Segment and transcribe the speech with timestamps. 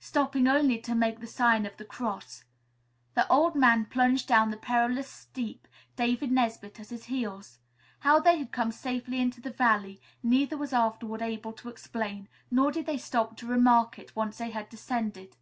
[0.00, 2.44] Stopping only to make the sign of the cross,
[3.14, 7.58] the old man plunged down the perilous steep, David Nesbit at his heels.
[8.00, 12.70] How they had come safely into the valley, neither was afterward able to explain, nor
[12.70, 15.38] did they stop to remark it, once they had descended.